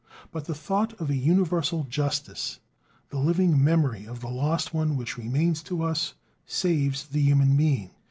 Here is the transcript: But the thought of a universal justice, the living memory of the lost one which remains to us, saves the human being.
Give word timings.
But 0.31 0.45
the 0.45 0.55
thought 0.55 0.93
of 0.99 1.11
a 1.11 1.15
universal 1.15 1.83
justice, 1.83 2.59
the 3.09 3.19
living 3.19 3.63
memory 3.63 4.05
of 4.05 4.19
the 4.19 4.29
lost 4.29 4.73
one 4.73 4.97
which 4.97 5.15
remains 5.15 5.61
to 5.61 5.83
us, 5.83 6.15
saves 6.47 7.05
the 7.05 7.21
human 7.21 7.55
being. 7.55 7.91